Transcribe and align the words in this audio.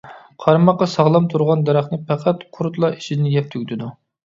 قارىماققا 0.45 0.87
ساغلام 0.93 1.27
تۇرغان 1.35 1.61
دەرەخنى 1.69 2.01
پەقەت 2.09 2.43
قۇرۇتلا 2.59 2.93
ئىچىدىن 2.97 3.31
يەپ 3.37 3.55
تۈگىتىدۇ. 3.55 3.95